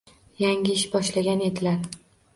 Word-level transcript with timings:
Yangi 0.43 0.73
ish 0.79 0.87
boshlagan 0.95 1.47
edilar. 1.49 1.79